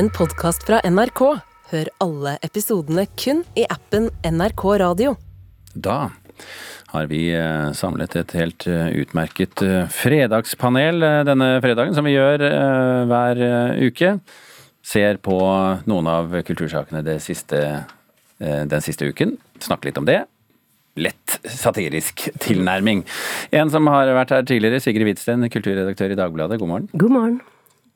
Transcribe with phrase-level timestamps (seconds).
[0.00, 1.20] en podkast fra NRK.
[1.70, 5.12] Hør alle episodene kun i appen NRK Radio.
[5.74, 5.96] Da
[6.94, 12.46] har vi eh, samlet et helt eh, utmerket eh, fredagspanel denne fredagen, som vi gjør
[13.12, 13.42] hver
[13.90, 14.14] uke.
[14.80, 15.36] Ser på
[15.90, 17.60] noen av kultursakene det siste,
[18.40, 19.36] den siste uken.
[19.60, 20.22] Snakker litt om det.
[20.96, 23.04] Lett satirisk tilnærming.
[23.52, 26.62] En som har vært her tidligere, Sigrid Hvitsten, kulturredaktør i Dagbladet.
[26.62, 26.92] God morgen.
[26.96, 27.40] God morgen.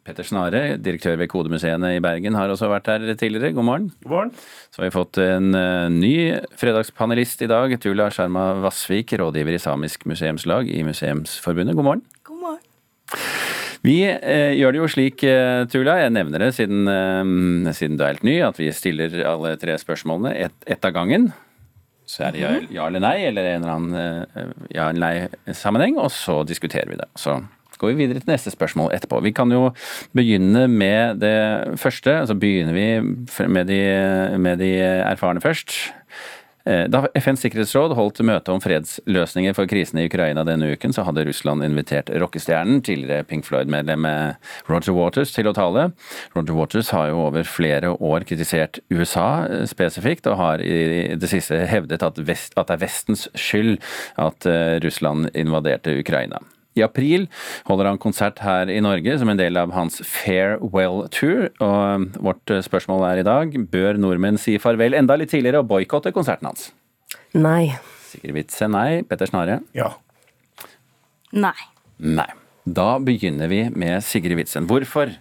[0.05, 3.55] Petter Snare, direktør ved Kodemuseene i Bergen, har også vært her tidligere.
[3.57, 3.87] God morgen.
[4.05, 4.33] God morgen.
[4.69, 6.15] Så har vi fått en eh, ny
[6.61, 7.73] fredagspanelist i dag.
[7.81, 11.77] Tula Sharma Vassvik, rådgiver i Samisk museumslag i Museumsforbundet.
[11.79, 12.05] God morgen.
[12.29, 12.61] God morgen.
[13.85, 18.05] Vi eh, gjør det jo slik, eh, Tula, jeg nevner det siden, eh, siden du
[18.05, 21.31] er helt ny, at vi stiller alle tre spørsmålene ett et av gangen.
[22.05, 25.97] Så er det ja, ja eller nei, eller en eller annen eh, ja eller nei-sammenheng,
[25.97, 27.09] og så diskuterer vi det.
[27.17, 27.39] Så
[27.85, 29.21] går vi videre til neste spørsmål etterpå.
[29.25, 29.69] Vi kan jo
[30.17, 31.37] begynne med det
[31.81, 32.23] første.
[32.27, 32.89] Så begynner vi
[33.49, 33.83] med de,
[34.41, 35.77] med de erfarne først.
[36.65, 41.05] Eh, Da FNs sikkerhetsråd holdt møte om fredsløsninger for krisen i Ukraina denne uken, så
[41.05, 45.91] hadde Russland invitert rockestjernen, tidligere Pink Floyd-medlemmet Roger Waters, til å tale.
[46.37, 51.29] Roger Waters har jo over flere år kritisert USA eh, spesifikt, og har i det
[51.33, 53.77] siste hevdet at, vest, at det er Vestens skyld
[54.17, 56.41] at eh, Russland invaderte Ukraina.
[56.75, 57.29] I april
[57.69, 61.49] holder han konsert her i Norge som en del av hans Farewell Tour.
[61.63, 66.15] Og vårt spørsmål er i dag bør nordmenn si farvel enda litt tidligere og boikotte
[66.15, 66.73] konserten hans?
[67.35, 67.75] Nei.
[68.11, 69.03] Sigrid Witze, nei.
[69.07, 69.61] Petter Snare?
[69.77, 69.93] Ja.
[71.35, 71.57] Nei.
[71.99, 72.31] Nei.
[72.65, 74.67] Da begynner vi med Sigrid Witzen.
[74.71, 75.13] Hvorfor?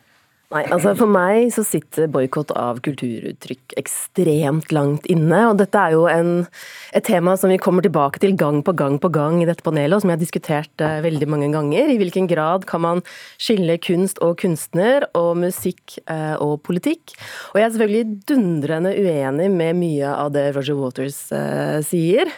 [0.53, 5.39] Nei, altså For meg så sitter boikott av kulturuttrykk ekstremt langt inne.
[5.49, 6.45] Og dette er jo en,
[6.93, 9.97] et tema som vi kommer tilbake til gang på gang på gang i dette panelet,
[9.97, 11.89] og som jeg har diskutert eh, veldig mange ganger.
[11.89, 13.01] I hvilken grad kan man
[13.41, 17.15] skille kunst og kunstner, og musikk eh, og politikk?
[17.53, 22.29] Og jeg er selvfølgelig dundrende uenig med mye av det Roger Waters eh, sier.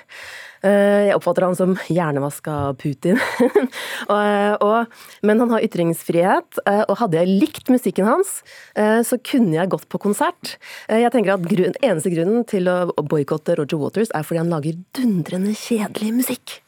[0.66, 3.20] Eh, Jeg oppfatter han som hjernevaska Putin.
[4.14, 4.96] og, og,
[5.26, 8.40] men han har ytringsfrihet, eh, og hadde jeg likt musikken hans,
[8.74, 10.56] eh, så kunne jeg gått på konsert.
[10.90, 14.54] Eh, Jeg tenker at grunn, Eneste grunnen til å boikotte Roger Waters er fordi han
[14.54, 16.60] lager dundrende kjedelig musikk.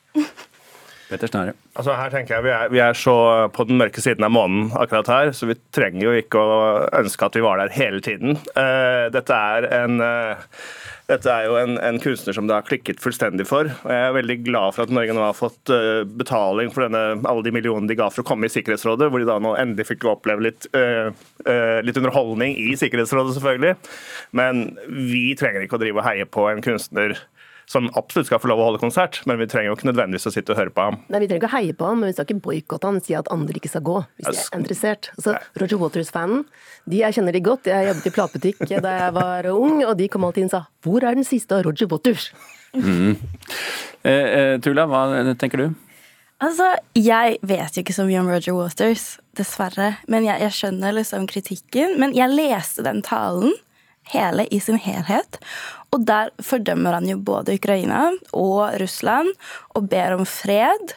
[1.08, 1.54] Petter Snare.
[1.78, 3.16] Altså her tenker jeg Vi er, vi er så
[3.56, 6.58] på den mørke siden av månen akkurat her, så vi trenger jo ikke å
[7.00, 8.36] ønske at vi var der hele tiden.
[8.58, 10.50] Uh, dette er en eh,
[11.08, 13.70] dette er jo en, en kunstner som det har klikket fullstendig for.
[13.72, 17.22] og Jeg er veldig glad for at Norge nå har fått eh, betaling for denne,
[17.24, 19.88] alle de millionene de ga for å komme i Sikkerhetsrådet, hvor de da nå endelig
[19.94, 21.08] fikk oppleve litt, eh,
[21.48, 23.78] eh, litt underholdning i Sikkerhetsrådet, selvfølgelig.
[24.36, 27.16] Men vi trenger ikke å drive og heie på en kunstner
[27.68, 30.32] som absolutt skal få lov å holde konsert, men vi trenger jo ikke nødvendigvis å
[30.32, 31.00] sitte og høre på ham.
[31.12, 33.08] Nei, Vi trenger ikke å heie på ham, men vi skal ikke boikotte ham og
[33.08, 33.98] si at andre ikke skal gå.
[34.16, 35.10] hvis de er interessert.
[35.18, 36.46] Altså, Roger Waters-fanen,
[36.88, 37.68] de jeg kjenner de godt.
[37.68, 40.64] Jeg jobbet i platebutikk da jeg var ung, og de kom alltid inn og sa
[40.84, 42.32] 'Hvor er den siste av Roger Waters?'
[44.08, 45.76] Eh, eh, Tula, hva tenker du?
[46.38, 49.98] Altså, jeg vet jo ikke så mye om Roger Waters, dessverre.
[50.08, 51.98] Men jeg, jeg skjønner liksom kritikken.
[52.00, 53.56] Men jeg leste den talen,
[54.14, 55.40] hele i sin helhet.
[55.96, 59.30] Og der fordømmer han jo både Ukraina og Russland,
[59.76, 60.96] og ber om fred.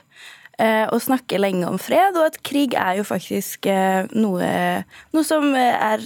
[0.58, 5.24] eh, Og snakker lenge om fred, og at krig er jo faktisk eh, noe, noe
[5.24, 6.02] som er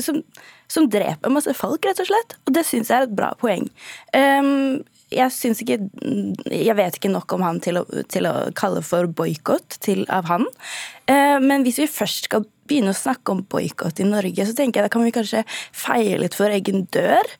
[0.00, 0.22] som,
[0.68, 2.38] som dreper masse folk, rett og slett.
[2.46, 3.68] Og det syns jeg er et bra poeng.
[4.14, 5.78] Um, jeg syns ikke
[6.52, 9.78] Jeg vet ikke nok om han til å, til å kalle for boikott
[10.12, 10.46] av han.
[11.08, 14.80] Eh, men hvis vi først skal begynne å snakke om boikott i Norge, så tenker
[14.82, 17.36] jeg da kan vi kanskje feie litt for egen dør.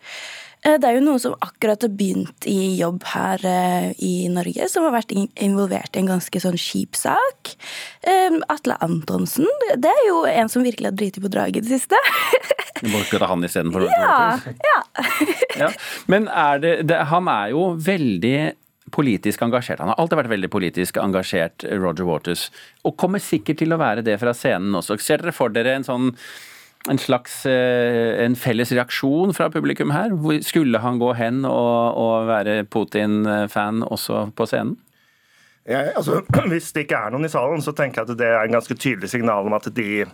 [0.68, 4.68] Eh, Det er jo noen som akkurat har begynt i jobb her eh, i Norge,
[4.70, 7.54] som har vært involvert i en ganske sånn kjip sak.
[8.02, 11.78] Eh, Atle Antonsen, det er jo en som virkelig har driti på draget i det
[11.78, 11.98] siste.
[13.18, 14.78] ta han istedenfor ja, ja.
[15.58, 15.68] Ja.
[16.06, 18.52] Men er det, det, han er jo veldig
[18.94, 19.82] politisk engasjert.
[19.82, 22.46] Han har alltid vært veldig politisk engasjert, Roger Waters.
[22.86, 24.96] Og kommer sikkert til å være det fra scenen også.
[25.02, 26.12] Ser dere for dere en sånn
[26.86, 30.14] en slags eh, en felles reaksjon fra publikum her?
[30.46, 34.76] Skulle han gå hen og, og være Putin-fan også på scenen?
[35.68, 38.40] Ja, altså, hvis det ikke er noen i salen, så tenker jeg at det er
[38.46, 40.06] en ganske tydelig signal om at de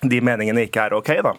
[0.00, 1.10] de meningene ikke er ok.
[1.24, 1.32] da.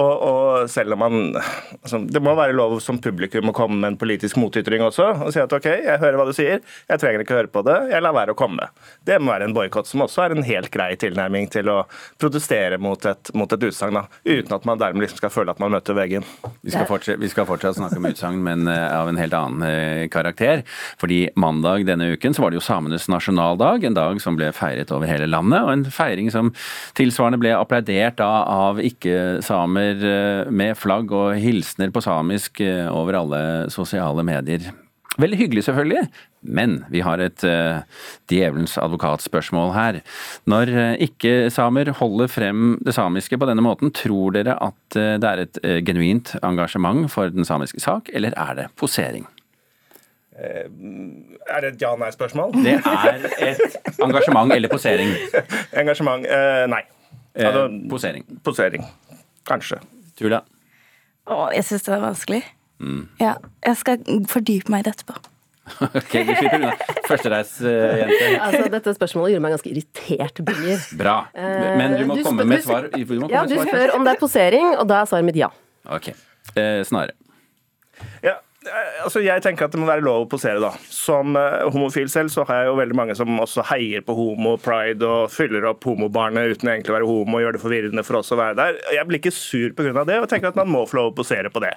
[0.00, 3.92] Og, og selv om man altså, Det må være lov som publikum å komme med
[3.92, 5.06] en politisk motytring også.
[5.26, 7.62] Og si at ok, jeg hører hva du sier, jeg trenger ikke å høre på
[7.66, 8.66] det, jeg lar være å komme.
[9.06, 11.78] Det må være en boikott, som også er en helt grei tilnærming til å
[12.20, 14.00] protestere mot et, mot et utsagn.
[14.26, 16.26] Uten at man dermed liksom skal føle at man møter veggen.
[16.66, 19.66] Vi skal, fortsatt, vi skal fortsatt snakke om utsagn, men eh, av en helt annen
[19.66, 20.64] eh, karakter.
[21.00, 24.90] Fordi mandag denne uken så var det jo samenes nasjonaldag, en dag som ble feiret
[24.94, 25.62] over hele landet.
[25.62, 26.50] Og en feiring som
[26.98, 32.88] tilsvarende ble applaudert inundert da av ikke-samer eh, med flagg og hilsener på samisk eh,
[32.88, 34.70] over alle sosiale medier.
[35.20, 36.04] Veldig hyggelig, selvfølgelig,
[36.46, 37.82] men vi har et uh,
[38.30, 39.98] djevelens advokatspørsmål her.
[40.48, 45.28] Når uh, ikke-samer holder frem det samiske på denne måten, tror dere at uh, det
[45.28, 49.26] er et genuint engasjement for den samiske sak, eller er det posering?
[50.40, 52.54] Er det et ja-nei-spørsmål?
[52.62, 55.10] Det er et engasjement eller posering.
[55.82, 56.24] Engasjement
[56.70, 56.84] nei.
[57.36, 58.24] Altså, posering.
[58.46, 58.86] Posering.
[59.46, 59.78] Kanskje.
[60.18, 60.42] Tulla?
[61.30, 62.40] Å, jeg syns det er vanskelig.
[62.80, 63.02] Mm.
[63.20, 63.34] Ja,
[63.66, 65.16] jeg skal fordype meg i det etterpå.
[65.86, 66.72] ok, du slipper unna.
[67.06, 68.28] Førstereisjente.
[68.42, 70.84] altså, dette spørsmålet gjorde meg ganske irritert, Birger.
[70.98, 71.16] Bra.
[71.36, 72.90] Men du må du komme med svar.
[72.90, 75.52] ja, du spør om det er posering, og da er svaret mitt ja.
[75.86, 76.10] Ok.
[76.58, 77.14] Eh, snarere.
[78.24, 78.49] Ja, Eh,
[79.04, 80.70] altså jeg tenker at det må være lov å posere, da.
[80.92, 85.06] Som uh, homofil selv så har jeg jo veldig mange som også heier på homo-pride
[85.06, 88.32] og fyller opp homobarnet uten egentlig å være homo og gjør det forvirrende for oss
[88.34, 88.80] å være der.
[88.96, 90.06] Jeg blir ikke sur pga.
[90.08, 91.74] det, og tenker at man må få lov å posere på det.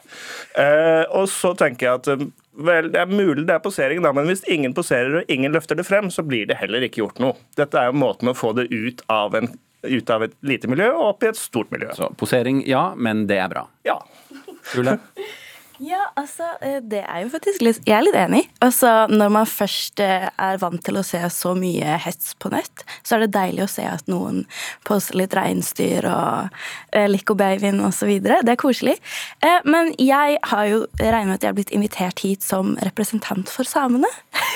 [0.58, 4.28] Uh, og så tenker jeg at Vel, Det er mulig det er posering, da, men
[4.30, 7.34] hvis ingen poserer og ingen løfter det frem, så blir det heller ikke gjort noe.
[7.58, 9.50] Dette er jo måten å få det ut av, en,
[9.82, 11.90] ut av et lite miljø og opp i et stort miljø.
[11.98, 13.66] Så posering, ja, men det er bra.
[13.90, 13.98] Ja.
[14.70, 15.00] Trulle?
[15.84, 18.44] Ja, altså, eh, det er jo faktisk litt Jeg er litt enig.
[18.64, 22.86] Altså, Når man først eh, er vant til å se så mye hets på nett,
[23.04, 24.44] så er det deilig å se at noen
[24.88, 26.54] poster litt reinsdyr og
[26.94, 28.14] eh, Lico babyen osv.
[28.24, 28.96] Det er koselig.
[29.44, 33.52] Eh, men jeg har jo regnet med at jeg har blitt invitert hit som representant
[33.52, 34.10] for samene.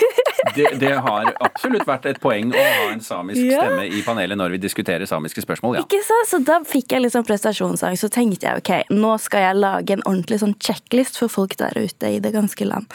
[0.56, 3.66] det, det, har absolutt vært et poeng å ha en samisk ja.
[3.66, 5.86] stemme i panelet når vi diskuterer samiske spørsmål, ja.
[5.88, 9.48] Ikke så, så da fikk jeg litt sånn prestasjonsangst, så tenkte jeg ok, nå skal
[9.48, 12.88] jeg lage en ordentlig sånn checklist for folk der ute i det ganske land.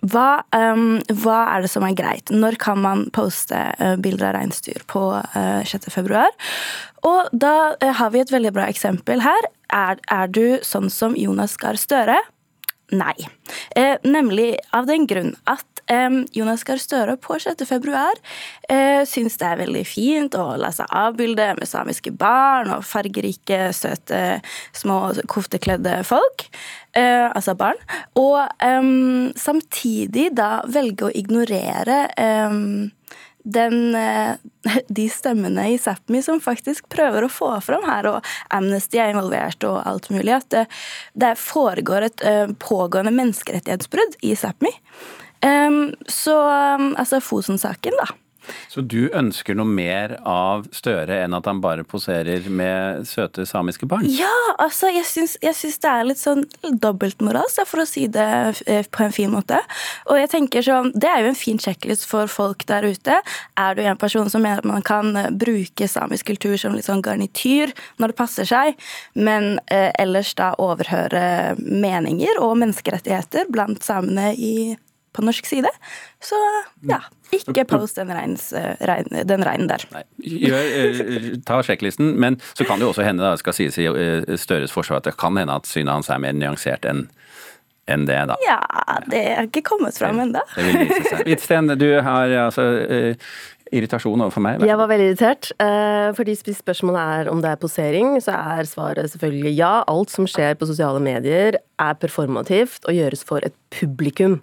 [0.00, 2.32] Hva, um, hva er det som er greit?
[2.32, 5.90] Når kan man poste uh, bilder av reinsdyr på uh, 6.
[5.92, 6.30] februar?
[7.06, 9.48] Og da uh, har vi et veldig bra eksempel her.
[9.72, 12.18] Er, er du sånn som Jonas Gahr Støre?
[12.90, 13.14] Nei.
[13.76, 15.79] Eh, nemlig av den grunn at eh,
[16.36, 17.64] Jonas Gahr Støre på 6.
[17.66, 18.18] februar
[18.70, 23.72] eh, syns det er veldig fint å la seg avbilde med samiske barn og fargerike,
[23.76, 24.40] søte,
[24.76, 25.00] små
[25.30, 26.46] koftekledde folk.
[26.94, 27.80] Eh, altså barn.
[28.18, 28.94] Og eh,
[29.38, 32.58] samtidig da velge å ignorere eh,
[33.42, 34.34] den, eh,
[34.88, 39.64] de stemmene i Sápmi som faktisk prøver å få fram her, og Amnesty er involvert
[39.68, 40.66] og alt mulig, at det,
[41.14, 44.72] det foregår et uh, pågående menneskerettighetsbrudd i Sápmi.
[45.40, 48.10] Så altså Fosen-saken, da.
[48.70, 53.88] Så du ønsker noe mer av Støre enn at han bare poserer med søte samiske
[53.90, 54.06] barn?
[54.10, 54.30] Ja,
[54.62, 58.28] altså jeg syns, jeg syns det er litt sånn dobbeltmoralsk, for å si det
[58.70, 59.58] eh, på en fin måte.
[60.08, 63.20] Og jeg tenker sånn, Det er jo en fin sjekklist for folk der ute.
[63.60, 66.88] Er du en person som mener at man kan eh, bruke samisk kultur som litt
[66.88, 68.78] sånn garnityr når det passer seg,
[69.14, 74.54] men eh, ellers da overhøre meninger og menneskerettigheter blant samene i
[75.12, 75.70] på norsk side.
[76.22, 76.38] Så
[76.86, 77.00] ja,
[77.34, 78.76] ikke post den, regns, eh,
[79.26, 79.84] den regnen der.
[79.94, 83.78] Nei, gjør, eh, ta sjekklisten, men så kan det jo også hende, da, skal sies
[83.80, 87.08] i eh, Støres forsvar, at det kan hende at synet hans er mer nyansert enn
[87.90, 88.36] enn det, da.
[88.46, 88.60] Ja,
[89.10, 90.44] det har ikke kommet fram ennå.
[91.26, 92.62] Hvitsten, du har altså
[93.74, 94.62] irritasjon overfor meg?
[94.62, 95.48] Jeg var veldig irritert.
[96.14, 99.72] Fordi spørsmålet er om det er posering, så er svaret selvfølgelig ja.
[99.90, 104.38] Alt som skjer på sosiale medier er performativt og gjøres for et publikum.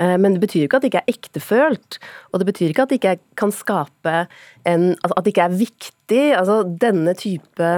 [0.00, 1.98] Eh, men det betyr ikke at det ikke er ektefølt,
[2.32, 4.24] og det betyr ikke at det ikke kan skape
[4.68, 6.26] en altså At det ikke er viktig.
[6.36, 7.72] Altså denne type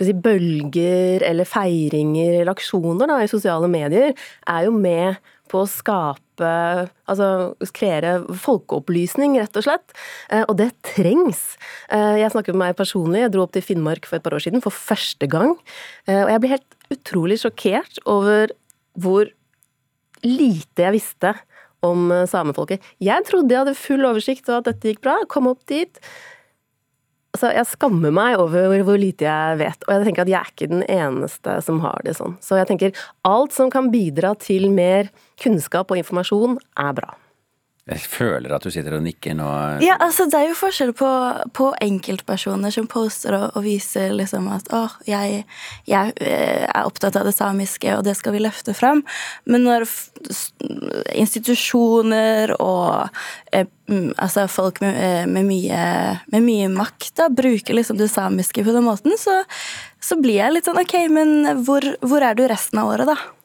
[0.00, 5.68] si, bølger eller feiringer eller aksjoner da, i sosiale medier er jo med på å
[5.68, 6.20] skape
[7.06, 7.26] Altså
[7.76, 9.92] kreere folkeopplysning, rett og slett.
[10.34, 11.54] Eh, og det trengs.
[11.94, 13.22] Eh, jeg snakket med meg personlig.
[13.22, 15.54] Jeg dro opp til Finnmark for et par år siden for første gang.
[16.10, 18.50] Og jeg ble helt utrolig sjokkert over
[18.98, 19.30] hvor
[20.24, 21.34] lite jeg visste
[21.86, 22.84] om eh, samefolket.
[23.02, 25.18] Jeg trodde jeg hadde full oversikt og at dette gikk bra.
[25.30, 26.00] Kom opp dit.
[27.34, 30.52] Altså, jeg skammer meg over hvor lite jeg vet, og jeg tenker at jeg er
[30.52, 32.36] ikke den eneste som har det sånn.
[32.38, 35.10] Så jeg tenker alt som kan bidra til mer
[35.42, 37.10] kunnskap og informasjon, er bra.
[37.84, 39.46] Jeg føler at du sitter og nikker nå.
[39.84, 41.08] Ja, altså Det er jo forskjell på,
[41.52, 45.42] på enkeltpersoner som poster og, og viser liksom at å, jeg,
[45.90, 49.04] jeg, eh, er opptatt av det samiske, og det skal vi løfte frem.
[49.44, 49.84] Men når
[51.12, 53.12] institusjoner og
[53.52, 53.68] eh,
[54.16, 55.84] altså folk med, eh, med, mye,
[56.32, 59.42] med, mye, makt da, bruker liksom det samiske på den måten, så,
[60.00, 63.43] så, blir jeg litt sånn OK, men hvor, hvor er du resten av året, da?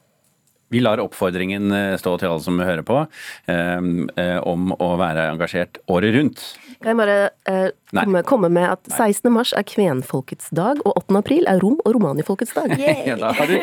[0.69, 3.01] Vi lar oppfordringen eh, stå til alle som hører på,
[3.49, 3.77] eh,
[4.21, 6.43] eh, om å være engasjert året rundt.
[6.79, 7.15] Kan jeg bare
[7.49, 9.31] eh, komme, komme med at 16.
[9.33, 11.17] mars er kvenfolkets dag, og 8.
[11.19, 12.75] april er rom- og romanifolkets dag.
[13.09, 13.55] Ja, da har du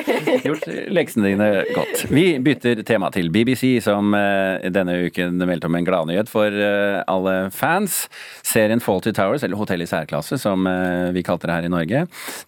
[0.43, 2.07] gjort leksene dine godt.
[2.11, 8.07] Vi bytter tema til BBC, som denne uken meldte om en gladnyhet for alle fans.
[8.47, 10.67] Serien Fawlty Towers, eller Hotell i særklasse, som
[11.15, 12.03] vi kalte det her i Norge,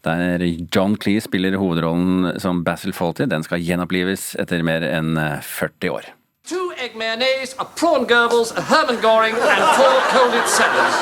[0.06, 5.40] der John Clee spiller hovedrollen som Basil Fawlty, den skal gjenopplives etter mer enn eh,
[5.42, 6.04] 40 år.
[6.48, 10.96] Two egg mayonnaise, a prawn Goebbels, a Herman Goring, and four colded salads.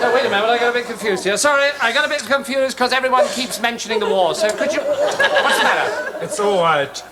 [0.00, 1.36] Oh, wait a minute, I got a bit confused here.
[1.36, 4.34] Sorry, I got a bit confused because everyone keeps mentioning the war.
[4.34, 4.80] So could you...
[4.80, 6.24] What's the matter?
[6.24, 7.02] It's all right.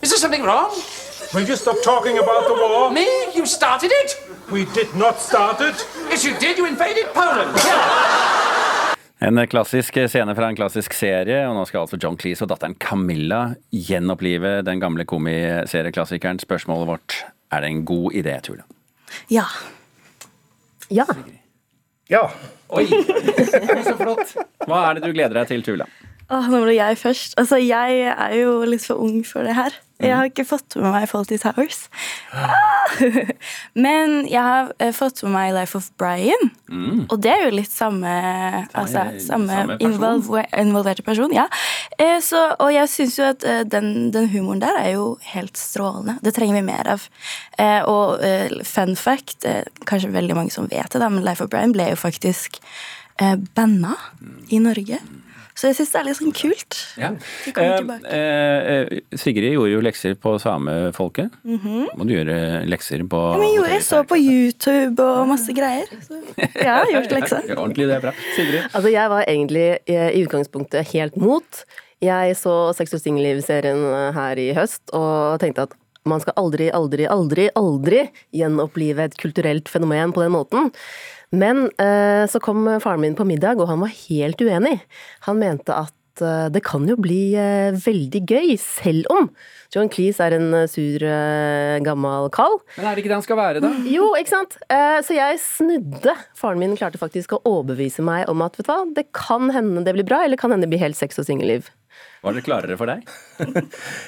[0.00, 0.70] Is there something wrong?
[1.34, 2.90] Will you stop talking about the war?
[2.90, 3.06] Me?
[3.34, 4.16] You started it?
[4.50, 5.86] We did not start it.
[6.08, 6.56] Yes, you did.
[6.56, 7.56] You invaded Poland.
[7.56, 8.35] Yeah.
[9.18, 12.74] En klassisk scene fra en klassisk serie, og nå skal altså John Cleese og datteren
[12.76, 16.40] Camilla gjenopplive den gamle komiserieklassikeren.
[16.42, 17.16] Spørsmålet vårt
[17.48, 18.66] er det en god idé, Tula?
[19.32, 19.46] Ja.
[20.92, 21.06] Ja.
[22.12, 22.26] Ja.
[22.76, 22.84] Oi,
[23.86, 24.36] så flott!
[24.66, 25.88] Hva er det du gleder deg til, Tula?
[26.26, 27.38] Åh, nå ble jeg først.
[27.40, 29.80] Altså, jeg er jo litt for ung for det her.
[30.02, 31.86] Jeg har ikke fått med meg Faulty Towers.
[32.36, 32.76] Ah!
[33.86, 36.50] Men jeg har eh, fått med meg Life of Brian.
[37.08, 38.10] Og det er jo litt samme
[38.76, 40.44] Altså, samme, samme person.
[40.60, 41.32] involverte person.
[41.32, 41.46] Ja.
[41.98, 45.56] Eh, Så, og jeg syns jo at eh, den, den humoren der er jo helt
[45.56, 46.18] strålende.
[46.24, 47.08] Det trenger vi mer av.
[47.88, 48.20] Og
[48.68, 49.46] fun fact,
[49.88, 52.60] kanskje veldig mange som vet det, men Life of Brian ble jo faktisk
[53.56, 53.94] banna
[54.52, 55.00] i Norge.
[55.56, 56.76] Så jeg syns det er litt sånn kult.
[57.00, 57.08] Ja.
[57.46, 58.10] De kommer Eh, tilbake.
[58.12, 61.32] eh, eh, Sigrid gjorde jo lekser på samefolket.
[61.48, 62.36] Må du gjøre
[62.68, 63.20] lekser på.
[63.32, 65.88] Ja, men jo, jeg så på YouTube og masse greier.
[66.04, 67.48] Så jeg har gjort lekser.
[67.48, 68.12] Ja, Ordentlig, det er bra.
[68.36, 68.68] Sigrid?
[68.68, 71.64] Altså, jeg var egentlig eh, i utgangspunktet helt mot.
[72.04, 73.80] Jeg så Sex og singelliv-serien
[74.12, 75.72] her i høst, og tenkte at
[76.06, 78.02] man skal aldri, aldri, aldri, aldri
[78.36, 80.68] gjenopplive et kulturelt fenomen på den måten.
[81.34, 84.76] Men eh, så kom faren min på middag, og han var helt uenig.
[85.26, 89.26] Han mente at eh, det kan jo bli eh, veldig gøy, selv om
[89.74, 92.54] John Cleese er en eh, sur, eh, gammel kall.
[92.78, 93.72] Men er det ikke det han skal være, da?
[93.90, 94.54] Jo, ikke sant?
[94.70, 96.14] Eh, Så jeg snudde.
[96.38, 99.82] Faren min klarte faktisk å overbevise meg om at vet du hva, det kan hende
[99.84, 101.68] det blir bra, eller kan hende det blir helt sex og singelliv.
[102.26, 103.06] Var det klarere for deg?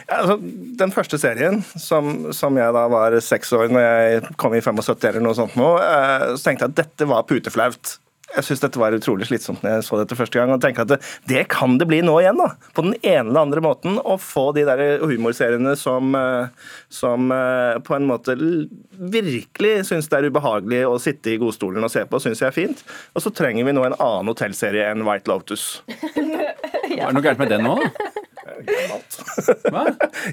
[0.09, 0.38] Ja, altså,
[0.80, 5.09] den første serien, som, som jeg da var seks år når jeg kom i 75
[5.11, 7.99] eller noe sånt nå, eh, så tenkte jeg at dette var puteflaut.
[8.28, 10.50] Jeg syns dette var utrolig slitsomt når jeg så dette første gang.
[10.52, 10.99] og tenkte at det,
[11.30, 12.50] det kan det bli nå igjen, da.
[12.76, 13.97] På den ene eller andre måten.
[14.02, 20.21] Å få de der humorseriene som, eh, som eh, på en måte virkelig syns det
[20.21, 22.85] er ubehagelig å sitte i godstolen og se på, syns jeg er fint.
[23.16, 25.71] Og så trenger vi nå en annen hotellserie enn White Lotus.
[26.99, 27.69] Er det noe gærent med den?
[27.69, 27.78] Hva?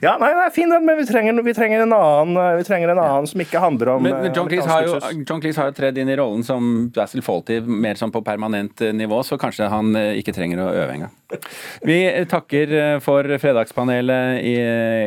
[0.02, 2.92] Ja, nei, det er fin den, men vi trenger, vi trenger en annen vi trenger
[2.94, 4.96] en annen som ikke handler om Men men John Cleese har jo.
[5.28, 8.82] John Cleese har jo tredd inn i rollen som Basil Fawlty mer sånn på permanent
[8.86, 11.14] eh, nivå, så kanskje han eh, ikke trenger å øve engang.
[11.90, 12.00] Vi
[12.32, 14.56] takker eh, for fredagspanelet i,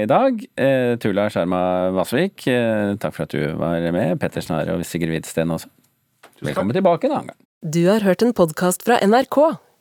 [0.04, 0.42] i dag.
[0.54, 1.62] Eh, Tula Skjerma
[1.96, 4.18] Vasvik, eh, takk for at du var med.
[4.22, 5.70] Petter Snare og Sigrid Hvidsten også.
[6.44, 7.40] Velkommen tilbake en annen gang.
[7.66, 9.58] Du har hørt en podkast fra NRK.